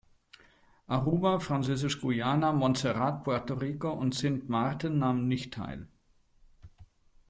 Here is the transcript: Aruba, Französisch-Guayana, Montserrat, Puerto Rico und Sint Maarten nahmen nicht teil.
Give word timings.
Aruba, 0.87 1.39
Französisch-Guayana, 1.39 2.51
Montserrat, 2.53 3.23
Puerto 3.23 3.53
Rico 3.53 3.91
und 3.93 4.15
Sint 4.15 4.49
Maarten 4.49 4.97
nahmen 4.97 5.27
nicht 5.27 5.53
teil. 5.53 5.89